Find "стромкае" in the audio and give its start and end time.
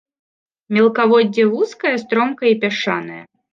2.07-2.51